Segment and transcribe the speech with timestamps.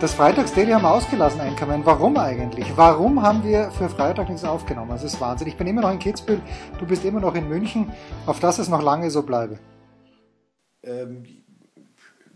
[0.00, 1.84] das Freitags-Daily haben wir ausgelassen, Einkommen.
[1.84, 2.76] Warum eigentlich?
[2.76, 4.90] Warum haben wir für Freitag nichts aufgenommen?
[4.90, 5.48] Das ist Wahnsinn.
[5.48, 6.40] Ich bin immer noch in Kitzbühel,
[6.78, 7.92] du bist immer noch in München.
[8.26, 9.58] Auf das es noch lange so bleibe.
[10.82, 11.24] Ähm,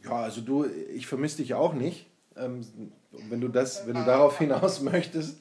[0.05, 2.06] ja, also du, ich vermisse dich auch nicht.
[2.36, 2.60] Ähm,
[3.28, 5.41] wenn du das, wenn du darauf hinaus möchtest.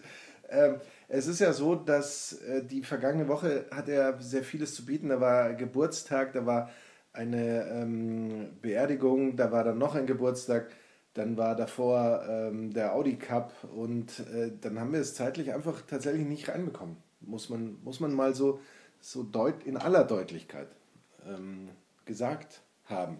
[0.50, 0.76] Ähm,
[1.08, 5.10] es ist ja so, dass äh, die vergangene Woche hat er sehr vieles zu bieten.
[5.10, 6.70] Da war Geburtstag, da war
[7.14, 10.72] eine ähm, Beerdigung, da war dann noch ein Geburtstag.
[11.18, 15.82] Dann war davor ähm, der Audi Cup und äh, dann haben wir es zeitlich einfach
[15.82, 16.98] tatsächlich nicht reinbekommen.
[17.22, 18.60] Muss man, muss man mal so,
[19.00, 20.68] so deut in aller Deutlichkeit
[21.28, 21.70] ähm,
[22.06, 23.18] gesagt haben.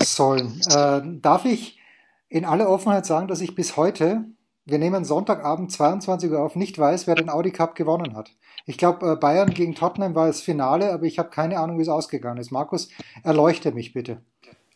[0.00, 0.60] Sollen.
[0.70, 1.80] Äh, darf ich
[2.28, 4.24] in aller Offenheit sagen, dass ich bis heute,
[4.64, 8.30] wir nehmen Sonntagabend 22 Uhr auf, nicht weiß, wer den Audi Cup gewonnen hat.
[8.64, 11.82] Ich glaube, äh, Bayern gegen Tottenham war das Finale, aber ich habe keine Ahnung, wie
[11.82, 12.52] es ausgegangen ist.
[12.52, 12.90] Markus,
[13.24, 14.18] erleuchte mich bitte.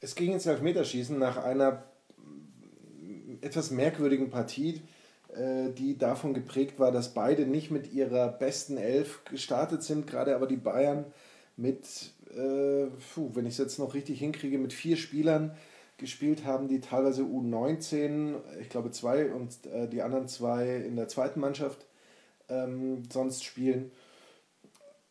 [0.00, 1.84] Es ging ins Elfmeterschießen nach einer
[3.42, 4.82] etwas merkwürdigen Partie,
[5.34, 10.34] äh, die davon geprägt war, dass beide nicht mit ihrer besten Elf gestartet sind, gerade
[10.34, 11.04] aber die Bayern
[11.56, 15.56] mit, äh, puh, wenn ich es jetzt noch richtig hinkriege, mit vier Spielern
[15.98, 21.08] gespielt haben, die teilweise U19, ich glaube zwei und äh, die anderen zwei in der
[21.08, 21.86] zweiten Mannschaft
[22.48, 23.92] ähm, sonst spielen.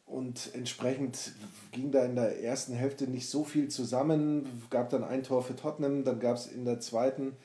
[0.06, 1.34] Und entsprechend
[1.72, 4.64] ging da in der ersten Hälfte nicht so viel zusammen.
[4.72, 7.38] Gab dann ein Tor für Tottenham, dann gab es in der zweiten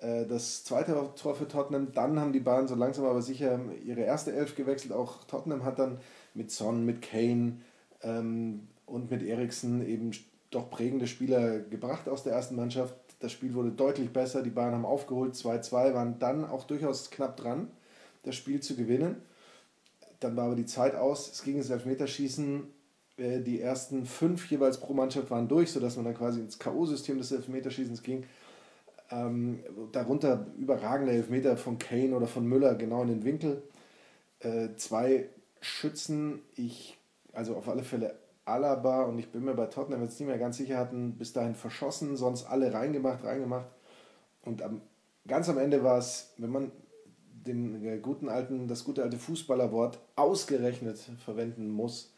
[0.00, 1.92] das zweite Tor für Tottenham.
[1.92, 4.92] Dann haben die Bayern so langsam aber sicher ihre erste Elf gewechselt.
[4.92, 5.98] Auch Tottenham hat dann
[6.34, 7.58] mit Son, mit Kane
[8.02, 10.12] ähm, und mit Eriksen eben
[10.50, 12.94] doch prägende Spieler gebracht aus der ersten Mannschaft.
[13.20, 14.42] Das Spiel wurde deutlich besser.
[14.42, 17.68] Die Bayern haben aufgeholt, 2-2, waren dann auch durchaus knapp dran,
[18.22, 19.16] das Spiel zu gewinnen.
[20.20, 21.30] Dann war aber die Zeit aus.
[21.30, 22.64] Es ging ins Elfmeterschießen.
[23.16, 27.18] Äh, die ersten fünf jeweils pro Mannschaft waren durch, sodass man dann quasi ins K.O.-System
[27.18, 28.24] des Elfmeterschießens ging.
[29.10, 29.60] Ähm,
[29.92, 33.62] darunter überragende Elfmeter von Kane oder von Müller genau in den Winkel.
[34.40, 35.28] Äh, zwei
[35.60, 36.98] Schützen, ich,
[37.32, 40.56] also auf alle Fälle Alaba und ich bin mir bei Tottenham jetzt nicht mehr ganz
[40.56, 43.66] sicher, hatten bis dahin verschossen, sonst alle reingemacht, reingemacht.
[44.42, 44.80] Und am,
[45.26, 46.72] ganz am Ende war es, wenn man
[47.46, 52.09] den äh, guten alten, das gute alte Fußballerwort ausgerechnet verwenden muss,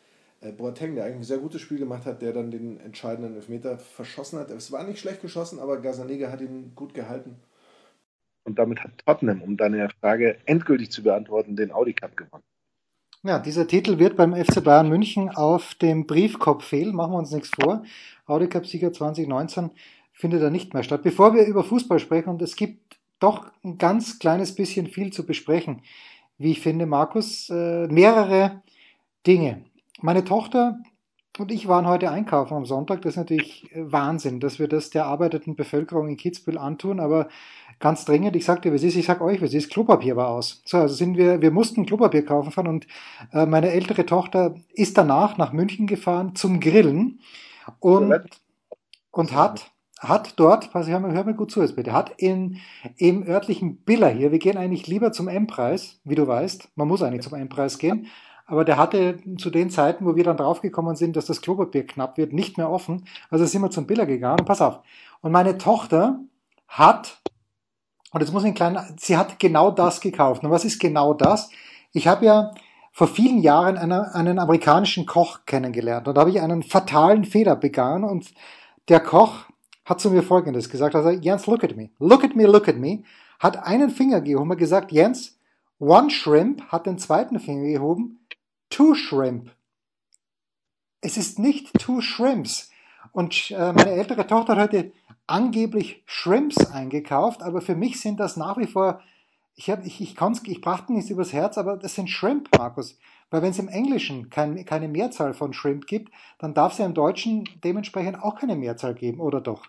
[0.50, 4.40] Boateng, der eigentlich ein sehr gutes Spiel gemacht hat, der dann den entscheidenden Elfmeter verschossen
[4.40, 4.50] hat.
[4.50, 7.36] Es war nicht schlecht geschossen, aber Gazzaniga hat ihn gut gehalten.
[8.44, 12.42] Und damit hat Tottenham, um deine Frage endgültig zu beantworten, den Audi Cup gewonnen.
[13.22, 17.30] Ja, dieser Titel wird beim FC Bayern München auf dem Briefkopf fehlen, machen wir uns
[17.30, 17.84] nichts vor.
[18.26, 19.70] Audi Cup Sieger 2019
[20.12, 21.04] findet er nicht mehr statt.
[21.04, 25.24] Bevor wir über Fußball sprechen, und es gibt doch ein ganz kleines bisschen viel zu
[25.24, 25.82] besprechen,
[26.38, 28.62] wie ich finde, Markus, äh, mehrere
[29.24, 29.64] Dinge.
[30.04, 30.80] Meine Tochter
[31.38, 33.02] und ich waren heute einkaufen am Sonntag.
[33.02, 37.28] Das ist natürlich Wahnsinn, dass wir das der arbeitenden Bevölkerung in Kitzbühel antun, aber
[37.78, 40.60] ganz dringend, ich sagte, was ist, ich sag euch, was ist, Klopapier war aus.
[40.66, 42.88] So, also sind wir, wir mussten Klopapier kaufen fahren und
[43.32, 47.20] äh, meine ältere Tochter ist danach nach München gefahren zum Grillen
[47.78, 48.12] und,
[49.12, 49.70] und hat,
[50.00, 52.58] hat dort, pass ich, hör mir gut zu jetzt bitte, hat in,
[52.96, 57.04] im örtlichen Biller hier, wir gehen eigentlich lieber zum M-Preis, wie du weißt, man muss
[57.04, 58.08] eigentlich zum M-Preis gehen,
[58.46, 62.16] aber der hatte zu den Zeiten, wo wir dann draufgekommen sind, dass das Klopapier knapp
[62.18, 63.04] wird, nicht mehr offen.
[63.30, 64.80] Also sind wir zum Biller gegangen und pass auf.
[65.20, 66.20] Und meine Tochter
[66.68, 67.20] hat,
[68.12, 70.44] und jetzt muss ich ein kleiner, sie hat genau das gekauft.
[70.44, 71.50] Und was ist genau das?
[71.92, 72.52] Ich habe ja
[72.92, 77.56] vor vielen Jahren einen, einen amerikanischen Koch kennengelernt und da habe ich einen fatalen Fehler
[77.56, 78.32] begangen und
[78.88, 79.46] der Koch
[79.84, 82.76] hat zu mir Folgendes gesagt, also Jens, look at me, look at me, look at
[82.76, 83.02] me,
[83.40, 85.38] hat einen Finger gehoben und gesagt, Jens,
[85.78, 88.21] one shrimp, hat den zweiten Finger gehoben,
[88.72, 89.50] Two Shrimp.
[91.02, 92.70] Es ist nicht Two Shrimps.
[93.12, 94.92] Und äh, meine ältere Tochter hat heute
[95.26, 99.02] angeblich Shrimps eingekauft, aber für mich sind das nach wie vor,
[99.56, 102.98] ich, hab, ich, ich, kann's, ich brachte nichts übers Herz, aber das sind Shrimp, Markus.
[103.28, 106.86] Weil wenn es im Englischen kein, keine Mehrzahl von Shrimp gibt, dann darf es ja
[106.86, 109.66] im Deutschen dementsprechend auch keine Mehrzahl geben, oder doch?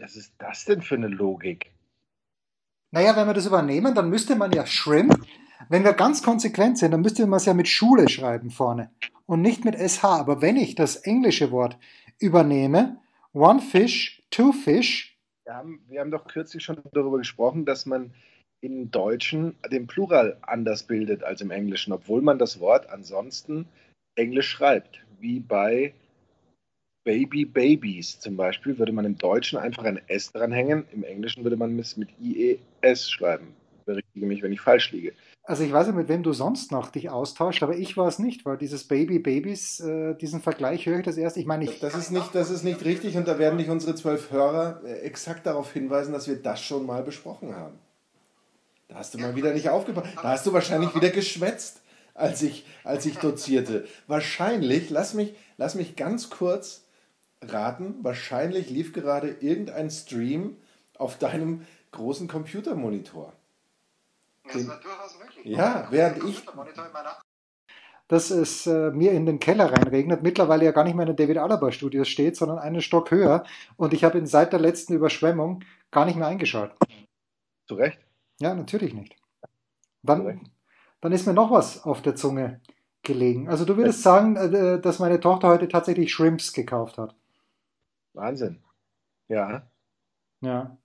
[0.00, 1.74] Was ist das denn für eine Logik?
[2.90, 5.14] Naja, wenn wir das übernehmen, dann müsste man ja Shrimp
[5.68, 8.90] wenn wir ganz konsequent sind, dann müsste man es ja mit Schule schreiben vorne
[9.26, 10.04] und nicht mit SH.
[10.04, 11.78] Aber wenn ich das englische Wort
[12.18, 12.98] übernehme,
[13.32, 15.18] one fish, two fish.
[15.44, 18.12] Wir haben, wir haben doch kürzlich schon darüber gesprochen, dass man
[18.60, 23.66] im Deutschen den Plural anders bildet als im Englischen, obwohl man das Wort ansonsten
[24.16, 25.00] Englisch schreibt.
[25.18, 25.94] Wie bei
[27.04, 31.56] Baby Babies zum Beispiel würde man im Deutschen einfach ein S dranhängen, im Englischen würde
[31.56, 33.54] man es mit IES schreiben.
[33.86, 35.14] Berichtige mich, wenn ich falsch liege.
[35.42, 38.18] Also ich weiß nicht, mit wem du sonst noch dich austauscht, aber ich war es
[38.18, 41.36] nicht, weil dieses Baby Babies, äh, diesen Vergleich höre ich das erst.
[41.38, 43.94] Ich meine, ich das ist nicht, das ist nicht richtig und da werden nicht unsere
[43.94, 47.78] zwölf Hörer äh, exakt darauf hinweisen, dass wir das schon mal besprochen haben.
[48.88, 50.08] Da hast du mal wieder nicht aufgepasst.
[50.16, 51.80] Da hast du wahrscheinlich wieder geschwätzt,
[52.14, 53.86] als ich, als ich dozierte.
[54.08, 56.84] Wahrscheinlich, lass mich, lass mich ganz kurz
[57.40, 60.56] raten, wahrscheinlich lief gerade irgendein Stream
[60.98, 61.62] auf deinem
[61.92, 63.32] großen Computermonitor.
[64.52, 65.44] Das war durchaus möglich.
[65.44, 66.44] Ja, während ich.
[68.08, 71.16] Dass es äh, mir in den Keller reinregnet, mittlerweile ja gar nicht mehr in den
[71.16, 73.44] David Alaba Studios steht, sondern einen Stock höher.
[73.76, 75.62] Und ich habe ihn seit der letzten Überschwemmung
[75.92, 76.76] gar nicht mehr eingeschaltet.
[77.68, 78.00] Zu Recht?
[78.40, 79.14] Ja, natürlich nicht.
[80.02, 80.50] Dann,
[81.00, 82.60] dann ist mir noch was auf der Zunge
[83.02, 83.48] gelegen.
[83.48, 87.14] Also du würdest sagen, äh, dass meine Tochter heute tatsächlich Shrimps gekauft hat.
[88.12, 88.62] Wahnsinn.
[89.28, 89.68] Ja.
[90.40, 90.76] Ja.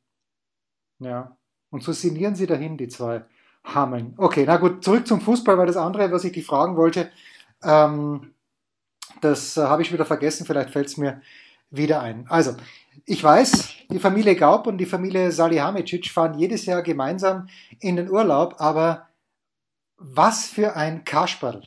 [1.00, 1.38] Ja.
[1.72, 3.26] Und so sinnieren sie dahin, die zwei
[3.66, 4.14] Hameln.
[4.18, 7.12] Okay, na gut, zurück zum Fußball, weil das andere, was ich dich fragen wollte,
[7.64, 8.34] ähm,
[9.22, 11.22] das äh, habe ich wieder vergessen, vielleicht fällt es mir
[11.72, 12.26] wieder ein.
[12.30, 12.56] Also,
[13.06, 17.48] ich weiß, die Familie Gaub und die Familie Salihamidzic fahren jedes Jahr gemeinsam
[17.80, 19.08] in den Urlaub, aber
[19.98, 21.64] was für ein Kasperl,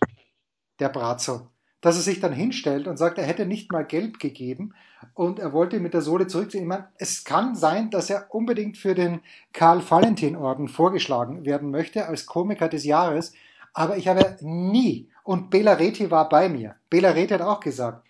[0.78, 1.48] der Brazzo
[1.80, 4.74] dass er sich dann hinstellt und sagt, er hätte nicht mal gelb gegeben
[5.14, 6.64] und er wollte mit der Sohle zurückziehen.
[6.64, 9.20] Ich meine, es kann sein, dass er unbedingt für den
[9.52, 13.32] Karl-Valentin-Orden vorgeschlagen werden möchte als Komiker des Jahres,
[13.74, 18.04] aber ich habe nie, und Bela Reti war bei mir, Bela Reti hat auch gesagt,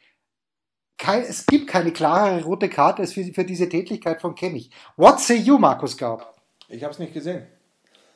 [0.96, 4.70] kein, es gibt keine klarere rote Karte als für, für diese Tätigkeit von Kimmich.
[4.96, 6.34] What say you, Markus Gaub?
[6.68, 7.46] Ich habe es nicht gesehen.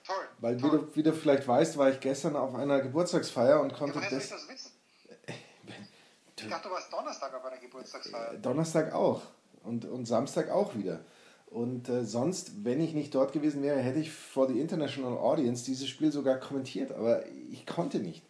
[0.05, 0.17] Toll.
[0.41, 0.73] Weil, toll.
[0.73, 4.11] Wie, du, wie du vielleicht weißt, war ich gestern auf einer Geburtstagsfeier und konnte Ja,
[4.11, 4.72] das.
[6.43, 8.35] Ich dachte, du warst Donnerstag auf einer Geburtstagsfeier.
[8.35, 9.23] Donnerstag auch
[9.65, 11.01] und, und Samstag auch wieder.
[11.47, 15.65] Und äh, sonst, wenn ich nicht dort gewesen wäre, hätte ich vor die International Audience
[15.65, 18.23] dieses Spiel sogar kommentiert, aber ich konnte nicht.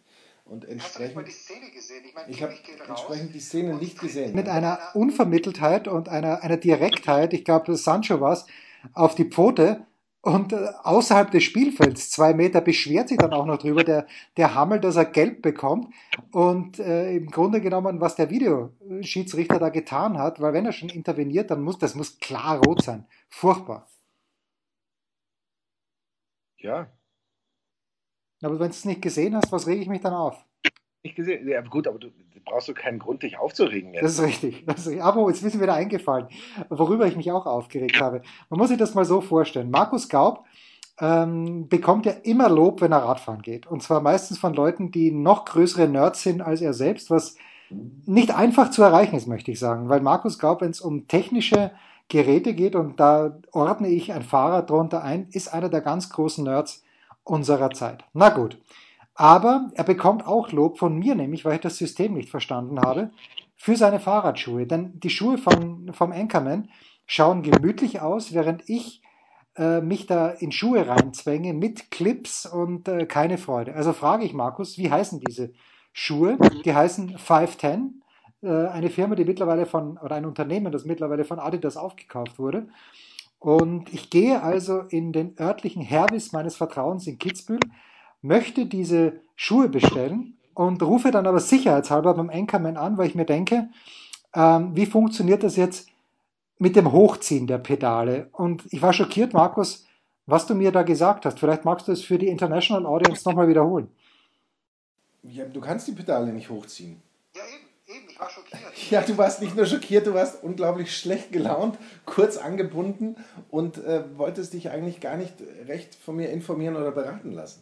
[0.45, 2.03] Und Hast du nicht mal entsprechend, die Szene gesehen?
[2.05, 2.53] Ich meine, ich habe
[2.85, 4.35] entsprechend die Szene nicht gesehen.
[4.35, 8.45] Mit einer Unvermitteltheit und einer, einer Direktheit, ich glaube, Sancho war es,
[8.93, 9.85] auf die Pfote
[10.23, 14.55] und äh, außerhalb des Spielfelds, zwei Meter, beschwert sich dann auch noch drüber, der, der
[14.55, 15.93] Hammel, dass er gelb bekommt.
[16.31, 20.89] Und äh, im Grunde genommen, was der Videoschiedsrichter da getan hat, weil wenn er schon
[20.89, 23.05] interveniert, dann muss das muss klar rot sein.
[23.29, 23.91] Furchtbar.
[26.57, 26.91] Ja,
[28.43, 30.45] Aber wenn du es nicht gesehen hast, was rege ich mich dann auf?
[31.03, 31.47] nicht gesehen.
[31.47, 32.11] Ja, gut, aber du
[32.45, 34.03] brauchst du keinen Grund, dich aufzuregen jetzt.
[34.03, 34.63] Das ist richtig.
[34.65, 35.03] Das ist richtig.
[35.03, 36.27] Aber jetzt ist mir wieder eingefallen,
[36.69, 38.21] worüber ich mich auch aufgeregt habe.
[38.49, 39.71] Man muss sich das mal so vorstellen.
[39.71, 40.45] Markus Gaub
[40.99, 43.65] ähm, bekommt ja immer Lob, wenn er Radfahren geht.
[43.67, 47.35] Und zwar meistens von Leuten, die noch größere Nerds sind als er selbst, was
[48.05, 49.89] nicht einfach zu erreichen ist, möchte ich sagen.
[49.89, 51.71] Weil Markus Gaub, wenn es um technische
[52.09, 56.43] Geräte geht, und da ordne ich ein Fahrrad drunter ein, ist einer der ganz großen
[56.43, 56.83] Nerds
[57.23, 58.03] unserer Zeit.
[58.13, 58.59] Na gut.
[59.15, 63.11] Aber er bekommt auch Lob von mir, nämlich weil ich das System nicht verstanden habe,
[63.55, 64.65] für seine Fahrradschuhe.
[64.65, 66.69] Denn die Schuhe von, vom Anchorman
[67.05, 69.01] schauen gemütlich aus, während ich
[69.55, 73.75] äh, mich da in Schuhe reinzwänge mit Clips und äh, keine Freude.
[73.75, 75.53] Also frage ich Markus, wie heißen diese
[75.91, 76.37] Schuhe?
[76.65, 78.01] Die heißen 510,
[78.41, 82.67] äh, eine Firma, die mittlerweile von, oder ein Unternehmen, das mittlerweile von Adidas aufgekauft wurde.
[83.37, 87.59] Und ich gehe also in den örtlichen Hervis meines Vertrauens in Kitzbühel,
[88.23, 93.25] möchte diese Schuhe bestellen und rufe dann aber sicherheitshalber beim Anchorman an, weil ich mir
[93.25, 93.69] denke,
[94.33, 95.87] ähm, wie funktioniert das jetzt
[96.57, 98.29] mit dem Hochziehen der Pedale?
[98.31, 99.85] Und ich war schockiert, Markus,
[100.25, 101.39] was du mir da gesagt hast.
[101.39, 103.89] Vielleicht magst du es für die International Audience nochmal wiederholen.
[105.23, 107.01] Ja, du kannst die Pedale nicht hochziehen.
[107.35, 108.61] Ja, eben, eben, ich war schockiert.
[108.89, 113.15] Ja, du warst nicht nur schockiert, du warst unglaublich schlecht gelaunt, kurz angebunden
[113.49, 115.33] und äh, wolltest dich eigentlich gar nicht
[115.67, 117.61] recht von mir informieren oder beraten lassen.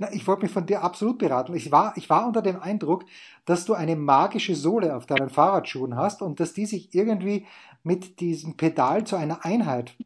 [0.00, 1.54] Na, ich wollte mich von dir absolut beraten.
[1.54, 3.04] Ich war, ich war unter dem Eindruck,
[3.44, 7.46] dass du eine magische Sohle auf deinen Fahrradschuhen hast und dass die sich irgendwie
[7.82, 9.96] mit diesem Pedal zu einer Einheit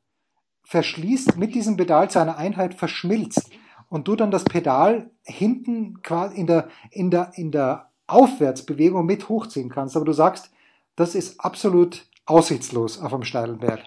[0.65, 3.51] verschließt, mit diesem Pedal zu einer Einheit verschmilzt
[3.91, 9.29] und du dann das Pedal hinten quasi in der, in der, in der Aufwärtsbewegung mit
[9.29, 9.97] hochziehen kannst.
[9.97, 10.51] Aber du sagst,
[10.97, 13.81] das ist absolut aussichtslos auf einem steilen Berg.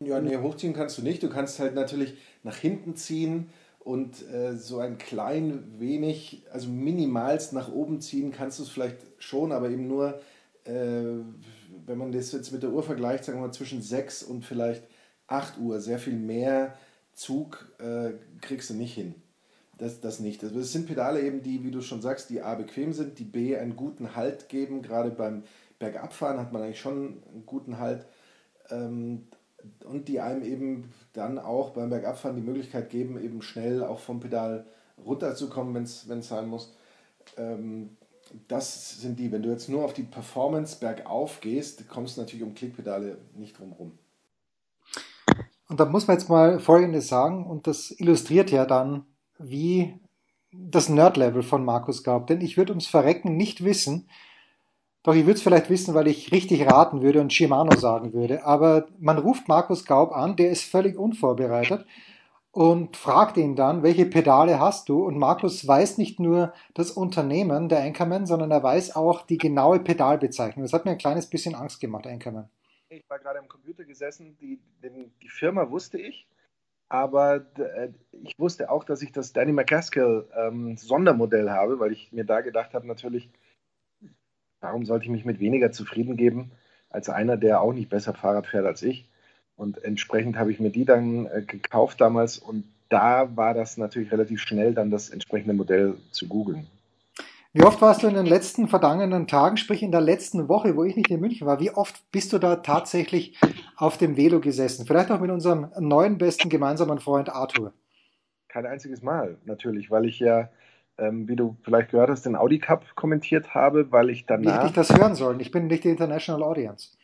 [0.00, 1.22] Ja, nee, hochziehen kannst du nicht.
[1.22, 3.48] Du kannst halt natürlich nach hinten ziehen
[3.86, 8.96] und äh, so ein klein wenig, also minimalst nach oben ziehen kannst du es vielleicht
[9.18, 10.20] schon, aber eben nur,
[10.64, 10.72] äh,
[11.86, 14.82] wenn man das jetzt mit der Uhr vergleicht, sagen wir mal zwischen 6 und vielleicht
[15.28, 15.78] 8 Uhr.
[15.78, 16.76] Sehr viel mehr
[17.14, 19.14] Zug äh, kriegst du nicht hin.
[19.78, 20.42] das, das nicht.
[20.42, 23.24] Also es sind Pedale eben, die, wie du schon sagst, die A bequem sind, die
[23.24, 24.82] B einen guten Halt geben.
[24.82, 25.44] Gerade beim
[25.78, 28.04] Bergabfahren hat man eigentlich schon einen guten Halt.
[28.68, 29.28] Ähm,
[29.84, 34.20] und die einem eben dann auch beim Bergabfahren die Möglichkeit geben, eben schnell auch vom
[34.20, 34.66] Pedal
[35.04, 36.74] runterzukommen, wenn es sein muss.
[37.36, 37.96] Ähm,
[38.48, 39.30] das sind die.
[39.30, 43.58] Wenn du jetzt nur auf die Performance bergauf gehst, kommst du natürlich um Klickpedale nicht
[43.58, 43.92] drum rum.
[45.68, 49.04] Und da muss man jetzt mal Folgendes sagen, und das illustriert ja dann,
[49.38, 49.98] wie
[50.52, 52.26] das Nerd-Level von Markus Gaub.
[52.26, 54.08] Denn ich würde ums Verrecken nicht wissen,
[55.06, 58.44] doch ich würde es vielleicht wissen, weil ich richtig raten würde und Shimano sagen würde.
[58.44, 61.86] Aber man ruft Markus Gaub an, der ist völlig unvorbereitet
[62.50, 65.04] und fragt ihn dann, welche Pedale hast du?
[65.04, 69.78] Und Markus weiß nicht nur das Unternehmen der Anchorman, sondern er weiß auch die genaue
[69.78, 70.64] Pedalbezeichnung.
[70.64, 72.48] Das hat mir ein kleines bisschen Angst gemacht, Anchorman.
[72.88, 76.26] Ich war gerade am Computer gesessen, die, die, Firma wusste ich,
[76.88, 77.90] aber äh,
[78.24, 82.40] ich wusste auch, dass ich das Danny McCaskill ähm, Sondermodell habe, weil ich mir da
[82.40, 83.28] gedacht habe, natürlich,
[84.60, 86.50] warum sollte ich mich mit weniger zufrieden geben
[86.90, 89.08] als einer, der auch nicht besser Fahrrad fährt als ich?
[89.56, 94.12] Und entsprechend habe ich mir die dann äh, gekauft damals und da war das natürlich
[94.12, 96.66] relativ schnell, dann das entsprechende Modell zu googeln.
[97.52, 100.84] Wie oft warst du in den letzten vergangenen Tagen, sprich in der letzten Woche, wo
[100.84, 103.38] ich nicht in München war, wie oft bist du da tatsächlich
[103.76, 104.84] auf dem Velo gesessen?
[104.86, 107.72] Vielleicht auch mit unserem neuen besten gemeinsamen Freund Arthur.
[108.48, 110.50] Kein einziges Mal, natürlich, weil ich ja,
[110.98, 114.44] ähm, wie du vielleicht gehört hast, den Audi Cup kommentiert habe, weil ich danach.
[114.44, 115.40] Wie hätte ich das hören sollen?
[115.40, 116.96] Ich bin nicht die International Audience.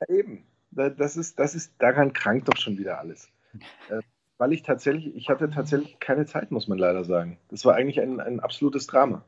[0.00, 3.28] Ja, eben das ist, das ist, daran krankt doch schon wieder alles.
[3.88, 4.00] Äh,
[4.38, 7.38] weil ich tatsächlich, ich hatte tatsächlich keine Zeit, muss man leider sagen.
[7.50, 9.24] Das war eigentlich ein, ein absolutes Drama.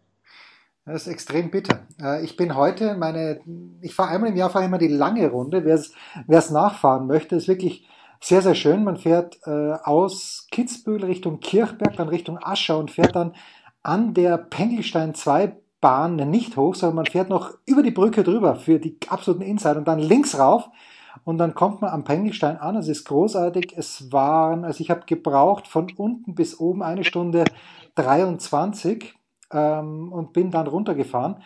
[0.84, 1.80] Das ist extrem bitter.
[2.00, 3.40] Äh, ich bin heute meine,
[3.80, 5.64] ich fahre einmal im Jahr fahre immer die lange Runde.
[5.64, 7.88] Wer es nachfahren möchte, ist wirklich
[8.20, 8.84] sehr, sehr schön.
[8.84, 13.34] Man fährt äh, aus Kitzbühel Richtung Kirchberg, dann Richtung Aschau und fährt dann
[13.82, 18.54] an der Pengelstein 2 Bahn nicht hoch, sondern man fährt noch über die Brücke drüber
[18.56, 20.68] für die absoluten Insider und dann links rauf
[21.24, 22.76] und dann kommt man am Pengelstein an.
[22.76, 23.74] Es ist großartig.
[23.76, 27.44] Es waren, also ich habe gebraucht von unten bis oben eine Stunde
[27.96, 29.14] 23
[29.52, 31.42] ähm, und bin dann runtergefahren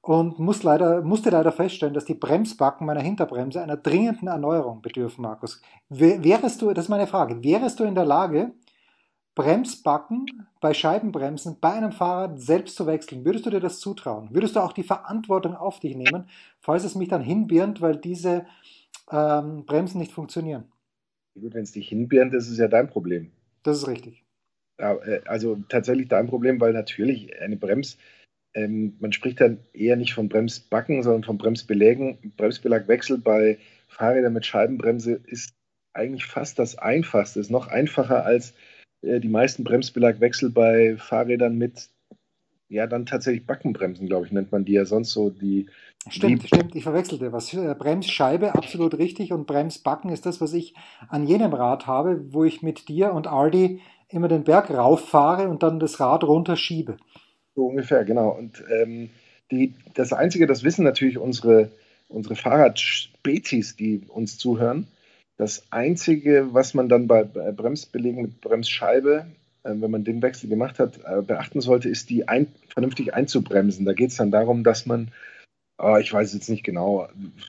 [0.00, 5.22] und muss leider, musste leider feststellen, dass die Bremsbacken meiner Hinterbremse einer dringenden Erneuerung bedürfen,
[5.22, 5.60] Markus.
[5.88, 8.52] Wärest du, das ist meine Frage, wärest du in der Lage,
[9.38, 10.26] Bremsbacken
[10.60, 13.24] bei Scheibenbremsen bei einem Fahrrad selbst zu wechseln?
[13.24, 14.28] Würdest du dir das zutrauen?
[14.32, 16.28] Würdest du auch die Verantwortung auf dich nehmen,
[16.58, 18.46] falls es mich dann hinbirnt, weil diese
[19.12, 20.64] ähm, Bremsen nicht funktionieren.
[21.40, 23.30] Gut, wenn es dich hinbirnt, ist es ja dein Problem.
[23.62, 24.24] Das ist richtig.
[24.78, 27.96] Äh, also tatsächlich dein Problem, weil natürlich eine Brems,
[28.54, 32.32] ähm, man spricht dann eher nicht von Bremsbacken, sondern von Bremsbelägen.
[32.36, 35.54] Bremsbelagwechsel bei Fahrrädern mit Scheibenbremse ist
[35.92, 38.54] eigentlich fast das Einfachste, ist noch einfacher als
[39.02, 41.88] äh, die meisten Bremsbelagwechsel bei Fahrrädern mit
[42.68, 45.30] ja, dann tatsächlich Backenbremsen, glaube ich, nennt man die ja sonst so.
[45.30, 45.66] Die,
[46.08, 47.52] stimmt, die stimmt, ich verwechselte was.
[47.54, 49.32] Äh, Bremsscheibe, absolut richtig.
[49.32, 50.74] Und Bremsbacken ist das, was ich
[51.08, 55.62] an jenem Rad habe, wo ich mit dir und Aldi immer den Berg rauffahre und
[55.62, 56.98] dann das Rad runterschiebe.
[57.54, 58.36] So ungefähr, genau.
[58.36, 59.08] Und ähm,
[59.50, 61.70] die, das Einzige, das wissen natürlich unsere,
[62.08, 64.86] unsere Fahrradspezies, die uns zuhören.
[65.38, 69.26] Das Einzige, was man dann bei Bremsbelegen mit Bremsscheibe
[69.68, 73.84] äh, wenn man den Wechsel gemacht hat, äh, beachten sollte, ist die ein, vernünftig einzubremsen.
[73.84, 75.10] Da geht es dann darum, dass man,
[75.78, 77.08] oh, ich weiß jetzt nicht genau,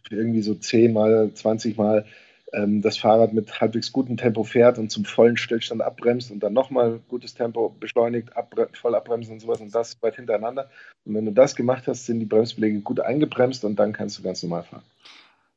[0.10, 2.06] irgendwie so 10 mal, 20 mal
[2.54, 6.54] ähm, das Fahrrad mit halbwegs gutem Tempo fährt und zum vollen Stillstand abbremst und dann
[6.54, 10.70] nochmal gutes Tempo beschleunigt, abbre voll abbremsen und sowas und das weit hintereinander.
[11.06, 14.24] Und wenn du das gemacht hast, sind die Bremsbeläge gut eingebremst und dann kannst du
[14.24, 14.84] ganz normal fahren.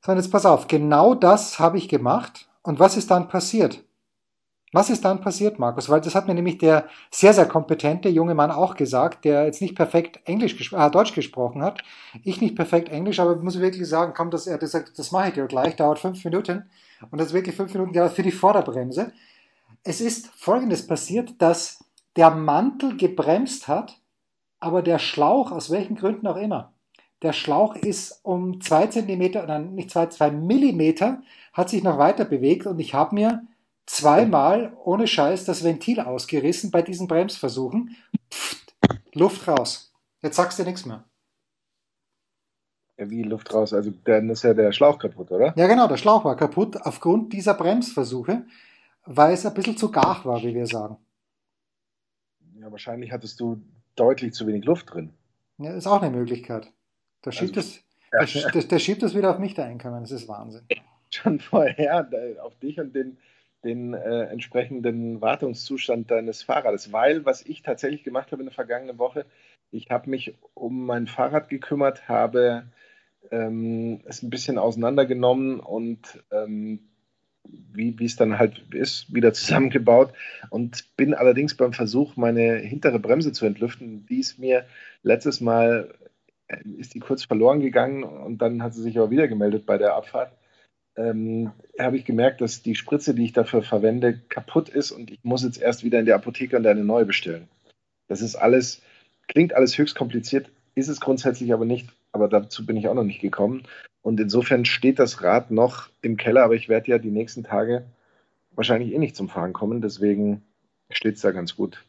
[0.05, 2.49] So, und jetzt pass auf, genau das habe ich gemacht.
[2.63, 3.85] Und was ist dann passiert?
[4.73, 5.91] Was ist dann passiert, Markus?
[5.91, 9.61] Weil das hat mir nämlich der sehr, sehr kompetente junge Mann auch gesagt, der jetzt
[9.61, 11.83] nicht perfekt Englisch, äh, Deutsch gesprochen hat.
[12.25, 15.35] Ich nicht perfekt Englisch, aber muss wirklich sagen, komm, das, er hat das mache ich
[15.35, 16.71] dir gleich, dauert fünf Minuten.
[17.11, 19.13] Und das ist wirklich fünf Minuten für die Vorderbremse.
[19.85, 21.85] Es ist Folgendes passiert, dass
[22.17, 24.01] der Mantel gebremst hat,
[24.59, 26.73] aber der Schlauch, aus welchen Gründen auch immer,
[27.23, 32.25] der Schlauch ist um zwei Zentimeter, nein, nicht zwei, zwei Millimeter, hat sich noch weiter
[32.25, 33.47] bewegt und ich habe mir
[33.87, 37.97] zweimal ohne Scheiß das Ventil ausgerissen bei diesen Bremsversuchen.
[38.31, 38.75] Pft,
[39.15, 39.93] Luft raus.
[40.23, 41.05] Jetzt sagst du nichts mehr.
[42.99, 43.73] Ja, wie Luft raus?
[43.73, 45.55] Also dann ist ja der Schlauch kaputt, oder?
[45.57, 48.47] Ja, genau, der Schlauch war kaputt aufgrund dieser Bremsversuche,
[49.05, 50.99] weil es ein bisschen zu gar war, wie wir sagen.
[52.55, 53.63] Ja, wahrscheinlich hattest du
[53.97, 55.13] deutlich zu wenig Luft drin.
[55.59, 56.73] Ja, ist auch eine Möglichkeit.
[57.23, 58.51] Da schiebt, also, es, ja.
[58.51, 60.03] der, der schiebt es wieder auf mich, der Einkommen.
[60.03, 60.63] Das ist Wahnsinn.
[61.11, 62.09] Schon vorher
[62.43, 63.19] auf dich und den
[63.65, 66.93] den äh, entsprechenden Wartungszustand deines Fahrrades.
[66.93, 69.25] Weil, was ich tatsächlich gemacht habe in der vergangenen Woche,
[69.71, 72.65] ich habe mich um mein Fahrrad gekümmert, habe
[73.31, 76.81] ähm, es ein bisschen auseinandergenommen und ähm,
[77.45, 80.13] wie, es dann halt ist, wieder zusammengebaut
[80.51, 84.65] und bin allerdings beim Versuch, meine hintere Bremse zu entlüften, die ist mir
[85.03, 85.95] letztes Mal,
[86.79, 89.95] ist die kurz verloren gegangen und dann hat sie sich auch wieder gemeldet bei der
[89.95, 90.33] Abfahrt.
[90.97, 95.21] Ähm, habe ich gemerkt, dass die Spritze, die ich dafür verwende, kaputt ist und ich
[95.23, 97.49] muss jetzt erst wieder in der Apotheke und eine neue bestellen.
[98.09, 98.83] Das ist alles,
[99.29, 103.05] klingt alles höchst kompliziert, ist es grundsätzlich aber nicht, aber dazu bin ich auch noch
[103.05, 103.63] nicht gekommen.
[104.03, 107.85] Und insofern steht das Rad noch im Keller, aber ich werde ja die nächsten Tage
[108.55, 109.81] wahrscheinlich eh nicht zum Fahren kommen.
[109.81, 110.43] Deswegen
[110.91, 111.85] steht es da ganz gut.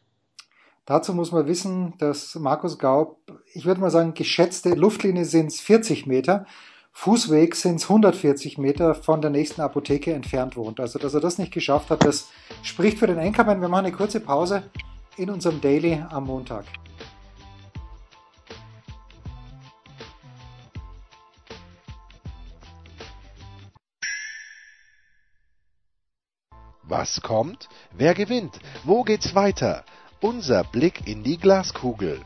[0.86, 3.18] Dazu muss man wissen, dass Markus Gaub,
[3.54, 6.44] ich würde mal sagen, geschätzte Luftlinie sind es 40 Meter,
[6.92, 10.80] Fußweg sind es 140 Meter von der nächsten Apotheke entfernt wohnt.
[10.80, 12.28] Also, dass er das nicht geschafft hat, das
[12.62, 13.62] spricht für den Enkermann.
[13.62, 14.62] Wir machen eine kurze Pause
[15.16, 16.66] in unserem Daily am Montag.
[26.82, 27.70] Was kommt?
[27.96, 28.60] Wer gewinnt?
[28.84, 29.84] Wo geht's weiter?
[30.24, 32.18] Unser Blick in die Glaskugel.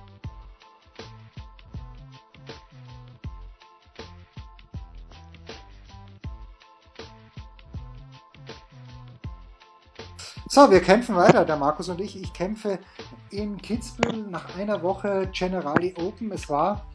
[10.49, 12.15] So, wir kämpfen weiter, der Markus und ich.
[12.23, 12.79] Ich kämpfe
[13.31, 16.31] in Kitzbühel nach einer Woche Generali Open.
[16.31, 16.87] Es war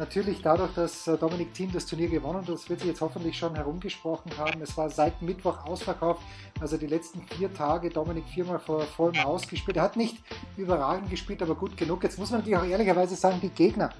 [0.00, 3.36] Natürlich dadurch, dass äh, Dominik Thiem das Turnier gewonnen hat, das wird sich jetzt hoffentlich
[3.36, 4.62] schon herumgesprochen haben.
[4.62, 6.22] Es war seit Mittwoch ausverkauft,
[6.58, 9.76] also die letzten vier Tage Dominik viermal vor vollem Haus gespielt.
[9.76, 10.16] Er hat nicht
[10.56, 12.02] überragend gespielt, aber gut genug.
[12.02, 13.90] Jetzt muss man natürlich auch ehrlicherweise sagen, die Gegner,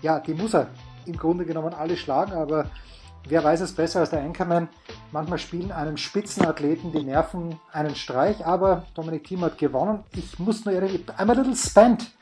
[0.00, 0.68] ja, die muss er
[1.06, 2.70] im Grunde genommen alle schlagen, aber
[3.26, 4.68] wer weiß es besser als der Anchorman.
[5.10, 10.04] Manchmal spielen einem Spitzenathleten die Nerven einen Streich, aber Dominik Thiem hat gewonnen.
[10.14, 12.12] Ich muss nur ehrlich, I'm a little spent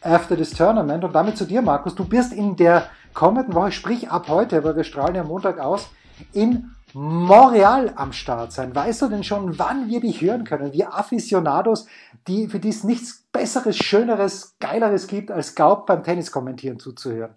[0.00, 1.04] after this tournament.
[1.04, 1.94] Und damit zu dir, Markus.
[1.94, 5.90] Du bist in der kommenden Woche, sprich ab heute, weil wir strahlen ja Montag aus,
[6.32, 8.74] in Montreal am Start sein.
[8.74, 10.72] Weißt du denn schon, wann wir dich hören können?
[10.72, 11.86] Wir Aficionados,
[12.26, 17.36] die, für die es nichts Besseres, Schöneres, Geileres gibt, als Gaub beim Tennis kommentieren zuzuhören.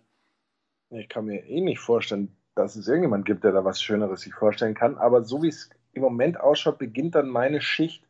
[0.91, 4.33] Ich kann mir eh nicht vorstellen, dass es irgendjemand gibt, der da was Schöneres sich
[4.33, 4.97] vorstellen kann.
[4.97, 8.05] Aber so wie es im Moment ausschaut, beginnt dann meine Schicht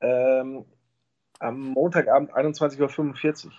[0.00, 0.64] ähm,
[1.38, 3.52] am Montagabend 21.45 Uhr.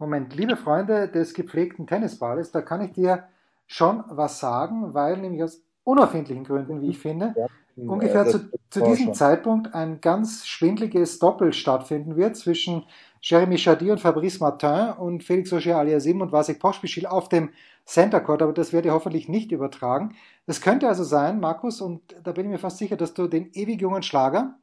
[0.00, 3.24] Moment, liebe Freunde des gepflegten Tennisballes, da kann ich dir
[3.66, 8.50] schon was sagen, weil nämlich aus unerfindlichen Gründen, wie ich finde, ja, ungefähr äh, zu,
[8.70, 9.14] zu diesem schon.
[9.14, 12.84] Zeitpunkt ein ganz schwindliges Doppel stattfinden wird zwischen
[13.20, 17.50] Jeremy Chardy und Fabrice Martin und Felix Auger aliasim und Vasek Pospischil auf dem
[17.84, 20.14] Center Court, aber das werde ich hoffentlich nicht übertragen.
[20.46, 23.50] Das könnte also sein, Markus, und da bin ich mir fast sicher, dass du den
[23.52, 24.54] ewig jungen Schlager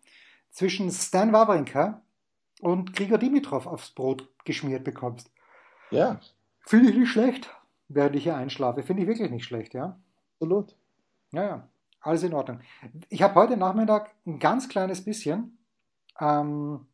[0.50, 2.02] zwischen Stan Wawrinka
[2.62, 5.32] und Grigor Dimitrov aufs Brot geschmiert bekommst.
[5.92, 6.20] Ja.
[6.62, 7.50] Finde ich nicht schlecht,
[7.88, 8.84] während ich hier einschlafe.
[8.84, 10.00] Finde ich wirklich nicht schlecht, ja.
[10.36, 10.76] Absolut.
[11.32, 11.68] Ja, ja.
[12.02, 12.62] Alles in Ordnung.
[13.10, 15.58] Ich habe heute Nachmittag ein ganz kleines bisschen,
[16.20, 16.88] ähm,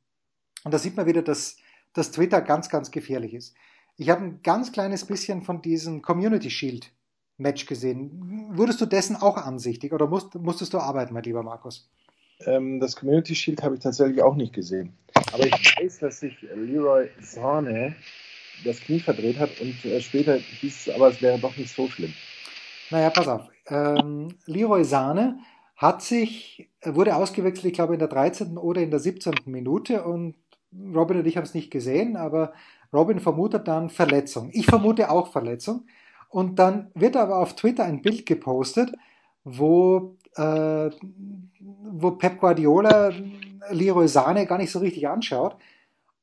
[0.63, 1.57] und da sieht man wieder, dass,
[1.93, 3.55] dass Twitter ganz, ganz gefährlich ist.
[3.97, 6.91] Ich habe ein ganz kleines bisschen von diesem Community Shield
[7.37, 8.51] Match gesehen.
[8.57, 11.89] Wurdest du dessen auch ansichtig oder musst, musstest du arbeiten, mein lieber Markus?
[12.45, 14.93] Ähm, das Community Shield habe ich tatsächlich auch nicht gesehen.
[15.33, 17.95] Aber ich weiß, dass sich Leroy Sahne
[18.63, 21.89] das Knie verdreht hat und äh, später hieß es aber, es wäre doch nicht so
[21.89, 22.13] schlimm.
[22.91, 23.49] Naja, pass auf.
[23.67, 25.39] Ähm, Leroy Sahne
[25.75, 28.57] hat sich, wurde ausgewechselt, ich glaube in der 13.
[28.57, 29.33] oder in der 17.
[29.45, 30.35] Minute und
[30.93, 32.53] Robin und ich haben es nicht gesehen, aber
[32.91, 34.49] Robin vermutet dann Verletzung.
[34.53, 35.85] Ich vermute auch Verletzung.
[36.29, 38.91] Und dann wird aber auf Twitter ein Bild gepostet,
[39.43, 40.89] wo, äh,
[41.59, 43.11] wo Pep Guardiola
[43.69, 45.55] Leroy Sane gar nicht so richtig anschaut.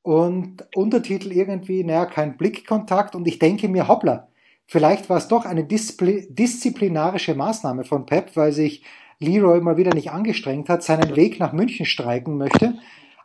[0.03, 3.15] Und Untertitel irgendwie, naja, kein Blickkontakt.
[3.15, 4.29] Und ich denke mir, hoppla,
[4.65, 8.83] vielleicht war es doch eine Displi disziplinarische Maßnahme von Pep, weil sich
[9.19, 12.79] Leroy mal wieder nicht angestrengt hat, seinen Weg nach München streiken möchte.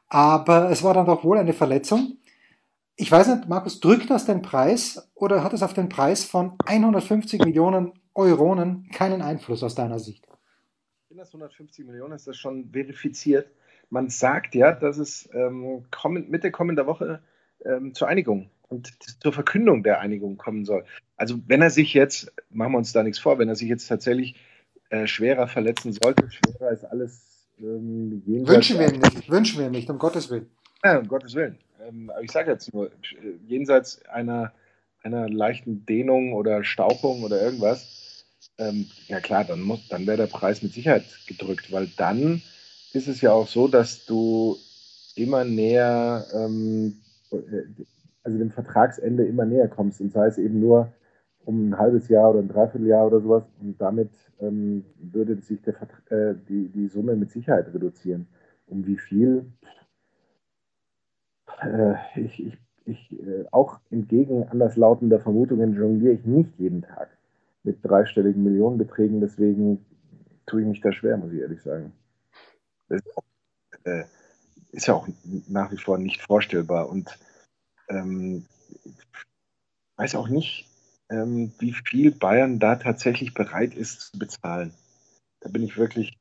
[0.09, 2.19] Aber es war dann doch wohl eine Verletzung.
[2.97, 6.53] Ich weiß nicht, Markus, drückt das den Preis oder hat es auf den Preis von
[6.67, 10.27] 150 Millionen Euronen keinen Einfluss aus deiner Sicht?
[11.17, 13.47] In das 150 Millionen ist das schon verifiziert
[13.89, 15.87] man sagt ja, dass es ähm,
[16.29, 17.23] Mitte kommender Woche
[17.65, 20.85] ähm, zur Einigung und zur Verkündung der Einigung kommen soll.
[21.17, 23.87] Also wenn er sich jetzt, machen wir uns da nichts vor, wenn er sich jetzt
[23.87, 24.37] tatsächlich
[24.91, 29.99] äh, schwerer verletzen sollte, schwerer ist alles ähm, Wünschen wir nicht, wünschen wir nicht, um
[29.99, 30.51] Gottes Willen.
[30.85, 31.59] Ja, um Gottes Willen.
[31.89, 32.91] Ähm, aber ich sage jetzt nur,
[33.47, 34.53] jenseits einer,
[35.03, 38.06] einer leichten Dehnung oder Stauchung oder irgendwas,
[38.59, 42.43] ähm, ja klar, dann, dann wäre der Preis mit Sicherheit gedrückt, weil dann
[42.93, 44.57] ist es ja auch so, dass du
[45.15, 46.97] immer näher, ähm,
[48.23, 50.93] also dem Vertragsende immer näher kommst und sei es eben nur
[51.45, 55.75] um ein halbes Jahr oder ein Dreivierteljahr oder sowas und damit ähm, würde sich der,
[56.11, 58.27] äh, die, die Summe mit Sicherheit reduzieren.
[58.67, 59.47] Um wie viel?
[61.63, 67.16] Äh, ich, ich, ich, äh, auch entgegen anderslautender Vermutungen jongliere ich nicht jeden Tag
[67.67, 69.85] mit dreistelligen Millionenbeträgen, deswegen
[70.47, 71.93] tue ich mich da schwer, muss ich ehrlich sagen.
[72.89, 73.25] Das ist, auch,
[73.85, 74.05] äh,
[74.73, 75.09] ist ja auch
[75.49, 77.19] nach wie vor nicht vorstellbar und
[77.89, 78.47] ähm,
[79.97, 80.69] weiß auch nicht,
[81.11, 84.73] ähm, wie viel Bayern da tatsächlich bereit ist zu bezahlen.
[85.41, 86.19] Da bin ich wirklich,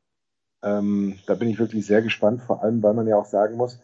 [0.63, 3.79] ähm, da bin ich wirklich sehr gespannt, vor allem, weil man ja auch sagen muss,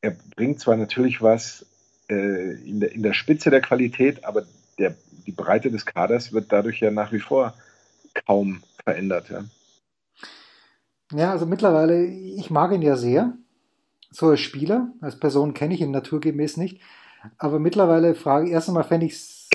[0.00, 1.66] er bringt zwar natürlich was
[2.08, 4.46] äh, in, der, in der Spitze der Qualität, aber
[4.78, 4.94] der,
[5.28, 7.52] die Breite des Kaders wird dadurch ja nach wie vor
[8.26, 9.28] kaum verändert.
[9.28, 9.44] Ja.
[11.12, 13.34] Ja, also mittlerweile, ich mag ihn ja sehr.
[14.10, 16.80] So als Spieler, als Person kenne ich ihn naturgemäß nicht.
[17.36, 19.48] Aber mittlerweile frage ich, erst einmal fände ich es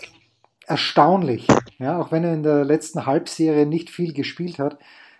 [0.67, 1.47] erstaunlich,
[1.79, 4.77] ja, auch wenn er in der letzten Halbserie nicht viel gespielt hat.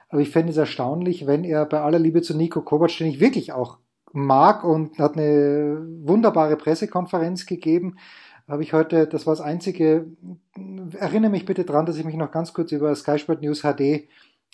[0.10, 3.20] Aber ich fände es erstaunlich, wenn er bei aller Liebe zu Nico Kovac, den ich
[3.20, 3.80] wirklich auch
[4.12, 7.98] mag und hat eine wunderbare Pressekonferenz gegeben,
[8.48, 10.08] habe ich heute, das war das einzige,
[11.00, 14.08] erinnere mich bitte dran, dass ich mich noch ganz kurz über Sky Sport News HD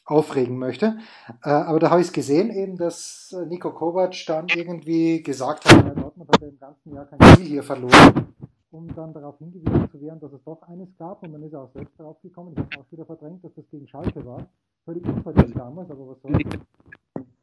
[0.05, 0.97] aufregen möchte.
[1.43, 5.65] Äh, aber da habe ich es gesehen, eben, dass äh, Nico Kovac dann irgendwie gesagt
[5.65, 8.33] hat, Dortmund hat ja im ganzen Jahr kein Spiel hier verloren,
[8.71, 11.71] um dann darauf hingewiesen zu werden, dass es doch eines gab und man ist auch
[11.73, 12.53] selbst darauf gekommen.
[12.53, 14.47] Ich habe auch wieder verdrängt, dass das gegen Schalke war.
[14.85, 16.47] Völlig unverdient damals, aber was soll ich?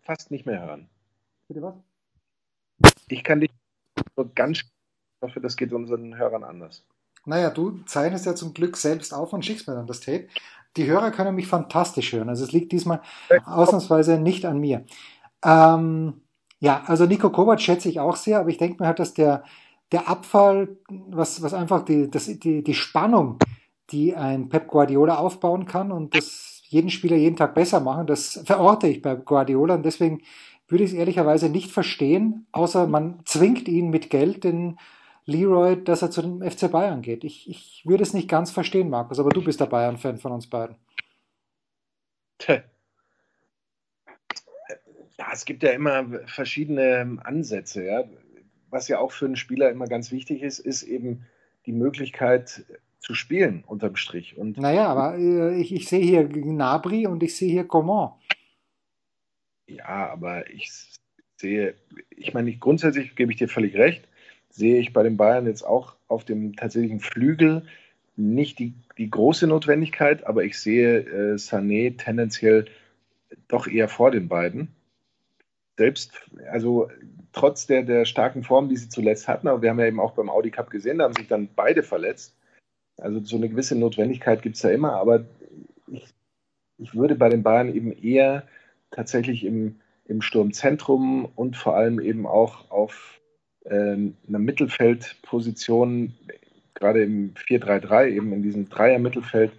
[0.03, 0.89] Fast nicht mehr hören.
[1.49, 1.75] Bitte was?
[3.09, 3.51] Ich kann dich
[4.17, 4.65] nur ganz,
[5.17, 6.85] ich hoffe, das geht unseren Hörern anders.
[7.25, 10.29] Naja, du zeichnest ja zum Glück selbst auf und schickst mir dann das Tape
[10.77, 12.29] die Hörer können mich fantastisch hören.
[12.29, 13.01] Also es liegt diesmal
[13.45, 14.85] ausnahmsweise nicht an mir.
[15.45, 16.21] Ähm,
[16.59, 19.45] ja, also Nico Kovac schätze ich auch sehr, aber ich denke mir halt, dass der,
[19.93, 23.39] der Abfall, was, was einfach die, das, die, die Spannung,
[23.91, 28.43] die ein Pep Guardiola aufbauen kann und das jeden Spieler jeden Tag besser machen, das
[28.45, 30.23] verorte ich bei Guardiola und deswegen
[30.67, 34.79] würde ich es ehrlicherweise nicht verstehen, außer man zwingt ihn mit Geld den
[35.27, 37.25] Leroy, dass er zu dem FC Bayern geht.
[37.25, 40.49] Ich, ich würde es nicht ganz verstehen, Markus, aber du bist der Bayern-Fan von uns
[40.49, 40.77] beiden.
[42.39, 42.63] Tja.
[45.19, 47.85] Ja, es gibt ja immer verschiedene Ansätze.
[47.85, 48.05] Ja.
[48.71, 51.27] Was ja auch für einen Spieler immer ganz wichtig ist, ist eben
[51.67, 52.65] die Möglichkeit
[53.01, 54.37] zu spielen unterm Strich.
[54.37, 58.13] Und naja, aber äh, ich, ich sehe hier Gnabry und ich sehe hier Coman.
[59.67, 60.71] Ja, aber ich
[61.37, 61.75] sehe,
[62.11, 64.07] ich meine, grundsätzlich gebe ich dir völlig recht
[64.57, 67.63] sehe ich bei den Bayern jetzt auch auf dem tatsächlichen Flügel
[68.17, 72.65] nicht die, die große Notwendigkeit, aber ich sehe äh, Sané tendenziell
[73.49, 74.69] doch eher vor den beiden.
[75.77, 76.13] Selbst,
[76.51, 76.89] also
[77.33, 80.13] trotz der, der starken Form, die sie zuletzt hatten, aber wir haben ja eben auch
[80.13, 82.35] beim Audi Cup gesehen, da haben sich dann beide verletzt.
[82.99, 85.27] Also so eine gewisse Notwendigkeit gibt es da immer, aber
[85.89, 86.07] ich,
[86.79, 88.47] ich würde bei den Bayern eben eher
[88.91, 93.21] tatsächlich im, im Sturmzentrum und vor allem eben auch auf
[93.69, 96.15] äh, eine Mittelfeldposition,
[96.75, 99.53] gerade im 4-3-3, eben in diesem Dreier-Mittelfeld,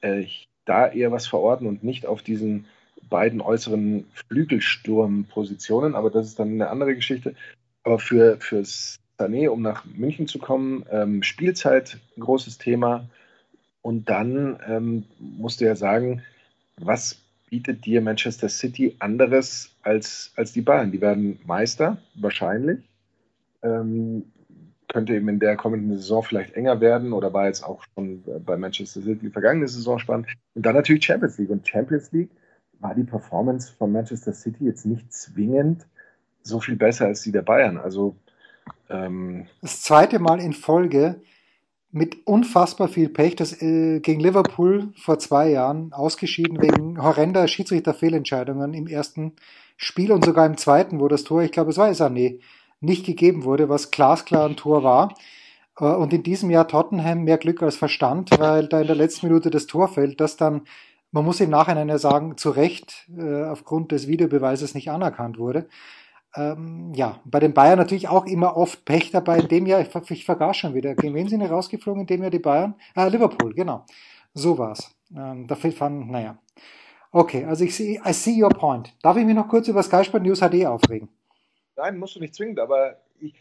[0.00, 0.24] äh,
[0.64, 2.66] da eher was verorten und nicht auf diesen
[3.08, 5.94] beiden äußeren Flügelsturmpositionen.
[5.94, 7.34] Aber das ist dann eine andere Geschichte.
[7.82, 13.08] Aber für, für Sané, um nach München zu kommen, ähm, Spielzeit, großes Thema.
[13.82, 16.22] Und dann ähm, musst du ja sagen,
[16.78, 17.20] was
[17.50, 20.92] bietet dir Manchester City anderes als, als die Bayern?
[20.92, 22.78] Die werden Meister, wahrscheinlich.
[23.62, 24.24] Ähm,
[24.88, 28.56] könnte eben in der kommenden Saison vielleicht enger werden oder war jetzt auch schon bei
[28.56, 30.26] Manchester City die vergangene Saison spannend.
[30.54, 31.50] Und dann natürlich Champions League.
[31.50, 32.30] Und Champions League
[32.78, 35.86] war die Performance von Manchester City jetzt nicht zwingend
[36.42, 37.78] so viel besser als die der Bayern.
[37.78, 38.16] Also
[38.90, 41.20] ähm, das zweite Mal in Folge
[41.90, 48.74] mit unfassbar viel Pech, das äh, gegen Liverpool vor zwei Jahren ausgeschieden wegen horrender Schiedsrichterfehlentscheidungen
[48.74, 49.32] im ersten
[49.76, 52.40] Spiel und sogar im zweiten, wo das Tor, ich glaube, es war Sané,
[52.82, 55.14] nicht gegeben wurde, was glasklar ein Tor war.
[55.78, 59.26] Äh, und in diesem Jahr Tottenham mehr Glück als Verstand, weil da in der letzten
[59.26, 60.62] Minute das Tor fällt, das dann,
[61.10, 65.68] man muss im Nachhinein ja sagen, zu Recht äh, aufgrund des Videobeweises nicht anerkannt wurde.
[66.34, 69.38] Ähm, ja, bei den Bayern natürlich auch immer oft Pech dabei.
[69.38, 72.02] In dem Jahr, ich, ich vergaß schon wieder, gegen wen sind die rausgeflogen?
[72.02, 72.74] In dem Jahr die Bayern?
[72.94, 73.84] Ah, Liverpool, genau.
[74.34, 74.94] So war's.
[75.14, 76.38] Ähm, da fand, naja.
[77.10, 78.94] Okay, also ich sehe, I see your point.
[79.02, 81.10] Darf ich mich noch kurz über Sky Sport News HD aufregen?
[81.76, 83.34] Nein, musst du nicht zwingend, aber ich,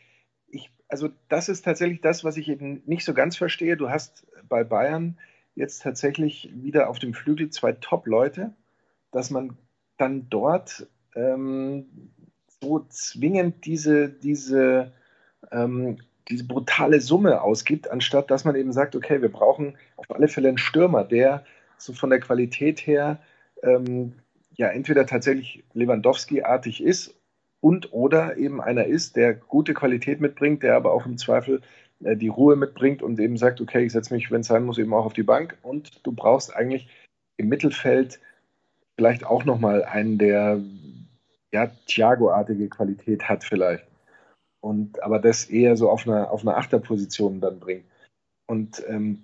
[0.47, 3.77] ich, also das ist tatsächlich das, was ich eben nicht so ganz verstehe.
[3.77, 5.17] Du hast bei Bayern
[5.55, 8.53] jetzt tatsächlich wieder auf dem Flügel zwei Top-Leute,
[9.11, 9.57] dass man
[9.97, 11.85] dann dort ähm,
[12.61, 14.93] so zwingend diese, diese,
[15.51, 15.97] ähm,
[16.29, 20.47] diese brutale Summe ausgibt, anstatt dass man eben sagt, okay, wir brauchen auf alle Fälle
[20.47, 21.43] einen Stürmer, der
[21.77, 23.19] so von der Qualität her
[23.63, 24.13] ähm,
[24.55, 27.15] ja entweder tatsächlich Lewandowski-artig ist
[27.61, 31.61] und oder eben einer ist, der gute Qualität mitbringt, der aber auch im Zweifel
[32.03, 34.77] äh, die Ruhe mitbringt und eben sagt, okay, ich setze mich, wenn es sein muss,
[34.77, 36.89] eben auch auf die Bank und du brauchst eigentlich
[37.37, 38.19] im Mittelfeld
[38.97, 40.61] vielleicht auch nochmal einen, der
[41.51, 43.85] ja, Thiago-artige Qualität hat vielleicht.
[44.59, 47.85] Und aber das eher so auf einer, auf einer Achterposition dann bringt.
[48.47, 49.23] Und ähm,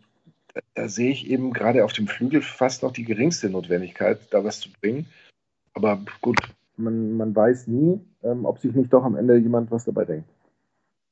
[0.54, 4.44] da, da, sehe ich eben gerade auf dem Flügel fast noch die geringste Notwendigkeit, da
[4.44, 5.06] was zu bringen.
[5.74, 6.40] Aber gut,
[6.78, 10.30] man, man weiß nie, ähm, ob sich nicht doch am Ende jemand was dabei denkt.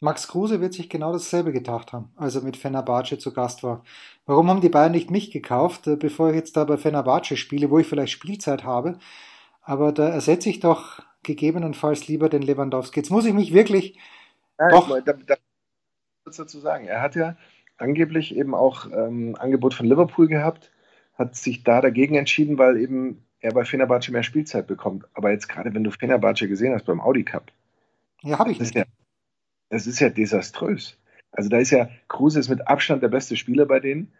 [0.02, 3.84] Max Kruse wird sich genau dasselbe gedacht haben, als er mit Fenerbahce zu Gast war.
[4.26, 7.70] Warum haben die Bayern nicht mich gekauft, äh, bevor ich jetzt da bei Fenerbahce spiele,
[7.70, 8.98] wo ich vielleicht Spielzeit habe?
[9.62, 13.00] Aber da ersetze ich doch gegebenenfalls lieber den Lewandowski.
[13.00, 13.98] Jetzt muss ich mich wirklich.
[14.60, 14.90] Ja, doch.
[15.04, 15.36] Da, da,
[16.26, 16.86] dazu sagen.
[16.86, 17.36] Er hat ja
[17.78, 20.72] angeblich eben auch ähm, Angebot von Liverpool gehabt,
[21.16, 25.06] hat sich da dagegen entschieden, weil eben er bei Fenerbahce mehr Spielzeit bekommt.
[25.14, 27.52] Aber jetzt gerade, wenn du Fenerbahce gesehen hast beim Audi Cup.
[28.22, 28.76] Ja, habe ich nicht.
[28.76, 28.86] Ja,
[29.70, 30.98] das ist ja desaströs.
[31.32, 34.14] Also da ist ja, Kruse ist mit Abstand der beste Spieler bei denen.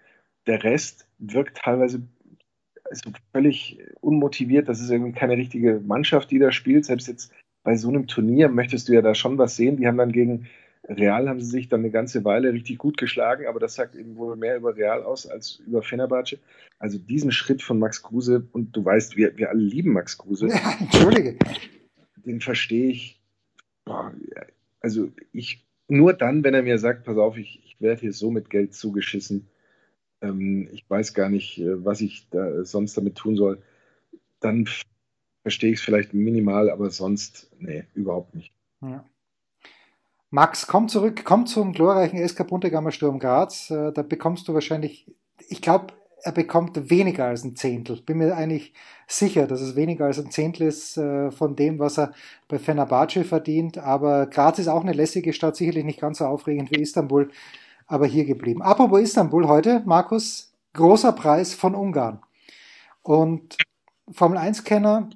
[0.48, 2.02] Der Rest wirkt teilweise
[2.84, 4.70] also völlig unmotiviert.
[4.70, 6.86] Das ist irgendwie keine richtige Mannschaft, die da spielt.
[6.86, 9.78] Selbst jetzt bei so einem Turnier möchtest du ja da schon was sehen.
[9.78, 10.48] Die haben dann gegen
[10.88, 14.16] Real haben sie sich dann eine ganze Weile richtig gut geschlagen, aber das sagt eben
[14.18, 16.40] wohl mehr über Real aus als über Fenerbahce.
[16.78, 20.48] Also diesen Schritt von Max Kruse, und du weißt, wir, wir alle lieben Max Kruse.
[20.48, 21.38] Ja, Entschuldige.
[22.16, 23.22] Den verstehe ich.
[23.86, 24.14] Boah,
[24.80, 28.32] also ich nur dann, wenn er mir sagt, pass auf, ich, ich werde hier so
[28.32, 29.48] mit Geld zugeschissen.
[30.22, 33.62] Ähm, ich weiß gar nicht, äh, was ich da sonst damit tun soll.
[34.40, 34.68] Dann
[35.44, 38.52] verstehe ich es vielleicht minimal, aber sonst, nee, überhaupt nicht.
[38.82, 39.06] Ja.
[40.36, 43.72] Max, komm zurück, komm zum glorreichen SK Buntegammer Sturm Graz.
[43.72, 45.10] Äh, da bekommst du wahrscheinlich,
[45.48, 45.94] ich glaube,
[46.24, 48.02] er bekommt weniger als ein Zehntel.
[48.02, 48.74] Bin mir eigentlich
[49.08, 52.12] sicher, dass es weniger als ein Zehntel ist äh, von dem, was er
[52.50, 53.78] bei Fenerbahce verdient.
[53.78, 57.32] Aber Graz ist auch eine lässige Stadt, sicherlich nicht ganz so aufregend wie Istanbul,
[57.88, 58.62] aber hier geblieben.
[58.62, 62.20] Apropos Istanbul heute, Markus, großer Preis von Ungarn.
[63.04, 63.56] Und
[64.12, 65.12] Formel 1-Kenner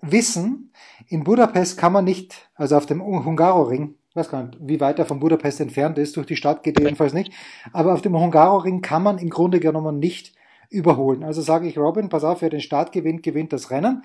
[0.00, 0.72] wissen,
[1.08, 5.06] in Budapest kann man nicht, also auf dem Hungaroring, weiß gar nicht, wie weit er
[5.06, 7.32] von Budapest entfernt ist, durch die Stadt geht er jedenfalls nicht,
[7.72, 10.32] aber auf dem Hungaroring kann man im Grunde genommen nicht
[10.70, 11.24] überholen.
[11.24, 14.02] Also sage ich Robin, pass auf, wer den Start gewinnt, gewinnt das Rennen.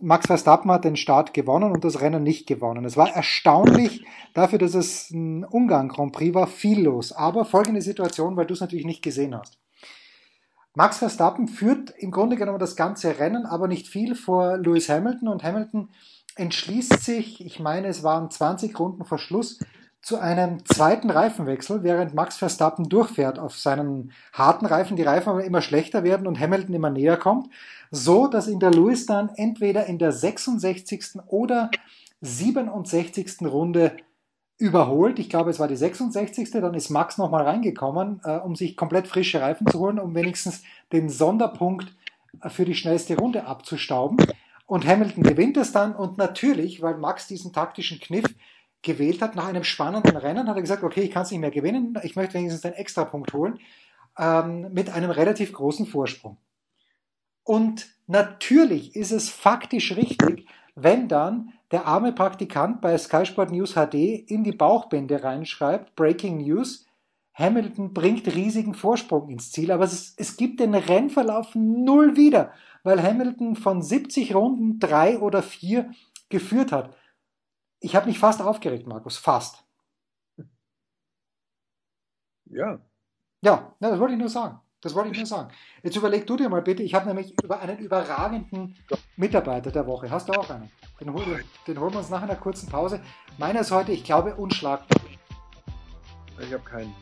[0.00, 2.84] Max Verstappen hat den Start gewonnen und das Rennen nicht gewonnen.
[2.84, 7.12] Es war erstaunlich dafür, dass es ein Ungarn Grand Prix war, viel los.
[7.12, 9.58] Aber folgende Situation, weil du es natürlich nicht gesehen hast.
[10.74, 15.28] Max Verstappen führt im Grunde genommen das ganze Rennen, aber nicht viel vor Lewis Hamilton
[15.28, 15.90] und Hamilton
[16.36, 19.58] entschließt sich, ich meine, es waren 20 Runden vor Schluss,
[20.04, 25.44] zu einem zweiten Reifenwechsel, während Max Verstappen durchfährt auf seinen harten Reifen, die Reifen aber
[25.44, 27.48] immer schlechter werden und Hamilton immer näher kommt,
[27.90, 31.20] so dass in der Lewis dann entweder in der 66.
[31.26, 31.70] oder
[32.20, 33.36] 67.
[33.46, 33.96] Runde
[34.58, 35.18] überholt.
[35.18, 36.50] Ich glaube, es war die 66.
[36.50, 40.62] Dann ist Max nochmal reingekommen, äh, um sich komplett frische Reifen zu holen, um wenigstens
[40.92, 41.94] den Sonderpunkt
[42.48, 44.18] für die schnellste Runde abzustauben.
[44.66, 48.24] Und Hamilton gewinnt es dann und natürlich, weil Max diesen taktischen Kniff
[48.82, 51.50] gewählt hat, nach einem spannenden Rennen, hat er gesagt, okay, ich kann es nicht mehr
[51.50, 53.58] gewinnen, ich möchte wenigstens einen Extrapunkt holen,
[54.18, 56.38] ähm, mit einem relativ großen Vorsprung.
[57.42, 63.74] Und natürlich ist es faktisch richtig, wenn dann der arme Praktikant bei Sky Sport News
[63.74, 66.86] HD in die Bauchbände reinschreibt, Breaking News,
[67.34, 72.52] Hamilton bringt riesigen Vorsprung ins Ziel, aber es, es gibt den Rennverlauf null wieder,
[72.84, 75.90] weil Hamilton von 70 Runden drei oder vier
[76.28, 76.96] geführt hat.
[77.80, 79.64] Ich habe mich fast aufgeregt, Markus, fast.
[82.46, 82.78] Ja.
[83.42, 84.60] Ja, das wollte ich nur sagen.
[84.80, 85.50] Das wollte ich nur sagen.
[85.82, 88.76] Jetzt überleg du dir mal bitte, ich habe nämlich über einen überragenden
[89.16, 90.10] Mitarbeiter der Woche.
[90.10, 90.70] Hast du auch einen?
[91.00, 93.02] Den, hol, den holen wir uns nach einer kurzen Pause.
[93.38, 95.00] Meiner ist heute, ich glaube, unschlagbar.
[96.38, 96.94] Ich habe keinen.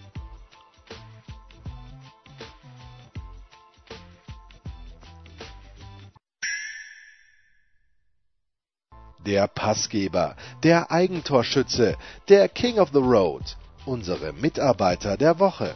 [9.26, 11.96] Der Passgeber, der Eigentorschütze,
[12.28, 13.56] der King of the Road,
[13.86, 15.74] unsere Mitarbeiter der Woche.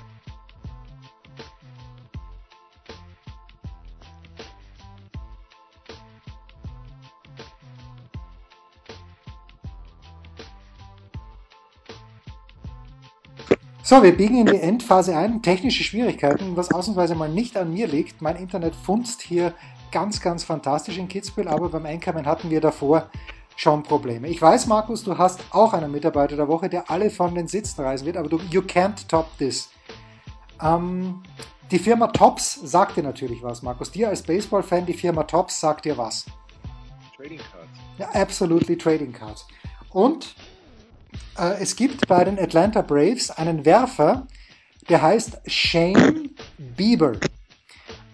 [13.88, 15.42] So, wir biegen in die Endphase ein.
[15.42, 18.20] Technische Schwierigkeiten, was ausnahmsweise mal nicht an mir liegt.
[18.20, 19.54] Mein Internet funzt hier
[19.92, 23.08] ganz, ganz fantastisch in Kitzbühel, aber beim Einkommen hatten wir davor
[23.56, 24.28] schon Probleme.
[24.28, 27.82] Ich weiß, Markus, du hast auch einen Mitarbeiter der Woche, der alle von den Sitzen
[27.82, 29.70] reißen wird, aber du, you can't top this.
[30.62, 31.22] Ähm,
[31.70, 33.90] die Firma Tops sagt dir natürlich was, Markus.
[33.90, 36.26] Dir als Baseball-Fan, die Firma Tops sagt dir was.
[37.16, 37.68] Trading Cards.
[37.98, 39.46] Ja, absolutely Trading Cards.
[39.90, 40.34] Und
[41.38, 44.26] äh, es gibt bei den Atlanta Braves einen Werfer,
[44.88, 47.14] der heißt Shane Bieber.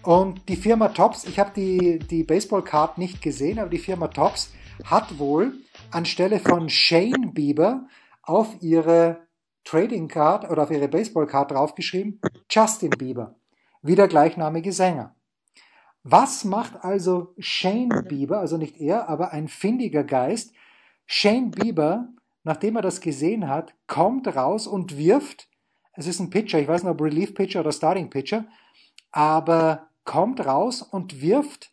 [0.03, 4.51] Und die Firma Tops, ich habe die, die Baseball-Card nicht gesehen, aber die Firma Tops
[4.83, 5.53] hat wohl
[5.91, 7.87] anstelle von Shane Bieber
[8.21, 9.27] auf ihre
[9.63, 12.19] Trading Card oder auf ihre Baseball Card draufgeschrieben
[12.49, 13.35] Justin Bieber,
[13.81, 15.15] wie der gleichnamige Sänger.
[16.03, 20.53] Was macht also Shane Bieber, also nicht er, aber ein findiger Geist?
[21.05, 22.09] Shane Bieber,
[22.43, 25.47] nachdem er das gesehen hat, kommt raus und wirft,
[25.93, 28.45] es ist ein Pitcher, ich weiß nicht ob Relief Pitcher oder Starting Pitcher,
[29.11, 31.72] aber kommt raus und wirft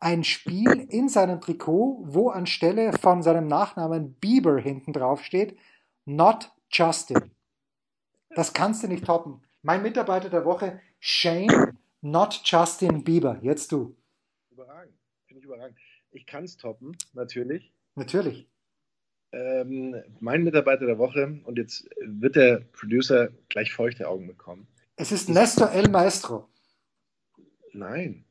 [0.00, 5.58] ein Spiel in seinem Trikot, wo anstelle von seinem Nachnamen Bieber hinten drauf steht,
[6.04, 7.30] not Justin.
[8.30, 9.42] Das kannst du nicht toppen.
[9.62, 13.38] Mein Mitarbeiter der Woche, Shane, not Justin Bieber.
[13.42, 13.96] Jetzt du.
[14.50, 14.94] Überragend.
[15.26, 15.78] Finde ich überragend.
[16.10, 17.72] Ich kann es toppen, natürlich.
[17.94, 18.48] Natürlich.
[19.32, 24.66] Ähm, mein Mitarbeiter der Woche, und jetzt wird der Producer gleich feuchte Augen bekommen.
[24.96, 26.48] Es ist Nestor El Maestro.
[27.72, 28.24] Nein.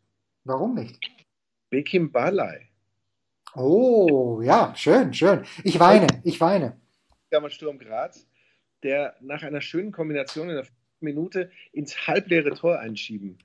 [0.44, 1.00] Warum nicht?
[1.70, 2.68] Bekim Balai.
[3.56, 5.44] Oh, ja, schön, schön.
[5.64, 6.80] Ich weine, ich weine.
[7.50, 8.28] Sturm Graz,
[8.84, 10.68] der nach einer schönen Kombination in der
[11.00, 13.38] Minute ins halbleere Tor einschieben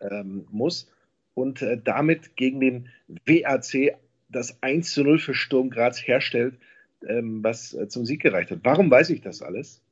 [0.00, 0.90] ähm, muss
[1.34, 6.58] und äh, damit gegen den WAC das 1 zu 0 für Sturm Graz herstellt,
[7.06, 8.60] ähm, was äh, zum Sieg gereicht hat.
[8.62, 9.82] Warum weiß ich das alles?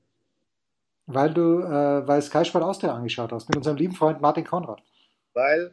[1.07, 4.83] Weil du, äh, weil Sky Sport Austria angeschaut hast, mit unserem lieben Freund Martin Konrad.
[5.33, 5.73] Weil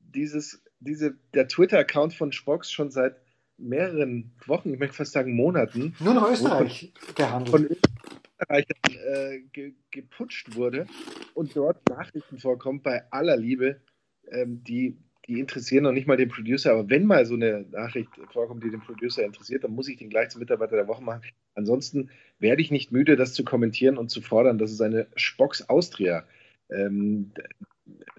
[0.00, 3.16] dieses, diese, der Twitter-Account von Spox schon seit
[3.56, 5.94] mehreren Wochen, ich möchte fast sagen Monaten.
[6.00, 7.50] Nur nach Österreich von, gehandelt.
[7.50, 8.66] Von Österreich
[9.06, 10.86] äh, ge, geputscht wurde
[11.34, 13.80] und dort Nachrichten vorkommen bei aller Liebe,
[14.30, 18.10] ähm, die, die interessieren noch nicht mal den Producer, aber wenn mal so eine Nachricht
[18.32, 21.22] vorkommt, die den Producer interessiert, dann muss ich den gleich zum Mitarbeiter der Woche machen.
[21.54, 25.68] Ansonsten werde ich nicht müde, das zu kommentieren und zu fordern, dass es eine Spox
[25.68, 26.24] Austria
[26.70, 27.32] ähm,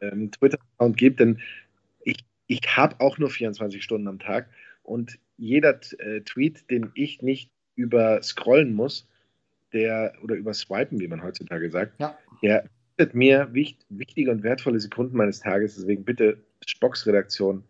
[0.02, 1.40] ähm, Twitter-Account gibt, denn
[2.48, 4.50] ich, habe auch nur 24 Stunden am Tag
[4.84, 9.08] und jeder äh, Tweet, den ich nicht über scrollen muss,
[9.74, 12.18] der oder über swipen, wie man heutzutage sagt, ja.
[12.42, 15.76] der bietet mir wicht, wichtige und wertvolle Sekunden meines Tages.
[15.76, 17.64] Deswegen bitte Spocks Redaktion,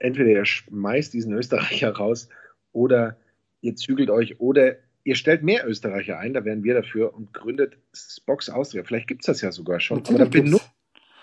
[0.00, 2.28] entweder ihr schmeißt diesen Österreicher raus
[2.72, 3.16] oder
[3.62, 7.78] ihr zügelt euch oder ihr stellt mehr Österreicher ein, da wären wir dafür und gründet
[7.94, 8.84] Spocks Austria.
[8.84, 9.98] Vielleicht gibt es das ja sogar schon.
[9.98, 10.70] Natürlich aber dann benutzt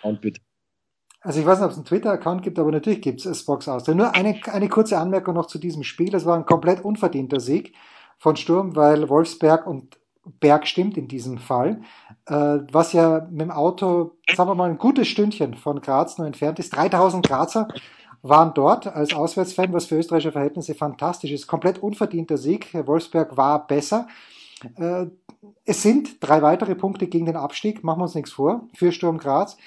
[0.02, 0.41] und bitte.
[1.21, 3.95] Also ich weiß nicht, ob es einen Twitter-Account gibt, aber natürlich gibt es Spox Austria.
[3.95, 6.10] Nur eine, eine kurze Anmerkung noch zu diesem Spiel.
[6.10, 7.75] Das war ein komplett unverdienter Sieg
[8.17, 9.99] von Sturm, weil Wolfsberg und
[10.39, 11.81] Berg stimmt in diesem Fall,
[12.27, 16.27] äh, was ja mit dem Auto, sagen wir mal, ein gutes Stündchen von Graz nur
[16.27, 16.75] entfernt ist.
[16.75, 17.67] 3000 Grazer
[18.21, 21.47] waren dort als Auswärtsfan, was für österreichische Verhältnisse fantastisch ist.
[21.47, 22.67] Komplett unverdienter Sieg.
[22.73, 24.07] Wolfsberg war besser.
[24.75, 25.07] Äh,
[25.65, 29.17] es sind drei weitere Punkte gegen den Abstieg, machen wir uns nichts vor, für Sturm
[29.17, 29.57] Graz.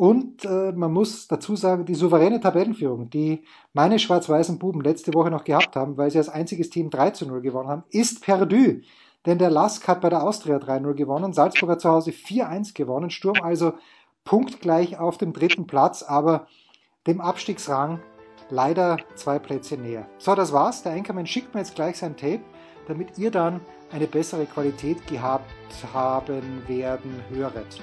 [0.00, 5.30] Und äh, man muss dazu sagen, die souveräne Tabellenführung, die meine schwarz-weißen Buben letzte Woche
[5.30, 8.80] noch gehabt haben, weil sie als einziges Team 3 zu 0 gewonnen haben, ist perdu.
[9.26, 13.10] Denn der Lask hat bei der Austria 3-0 gewonnen, Salzburg hat zu Hause 4-1 gewonnen,
[13.10, 13.74] Sturm also
[14.24, 16.46] punktgleich auf dem dritten Platz, aber
[17.06, 18.00] dem Abstiegsrang
[18.48, 20.08] leider zwei Plätze näher.
[20.16, 20.82] So, das war's.
[20.82, 22.40] Der Anchorman schickt mir jetzt gleich sein Tape,
[22.88, 23.60] damit ihr dann
[23.92, 25.44] eine bessere Qualität gehabt
[25.92, 27.82] haben werden höret.